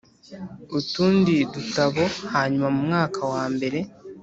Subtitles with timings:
[0.79, 2.03] utundi dutabo
[2.33, 3.79] Hanyuma mu mwaka wa mbere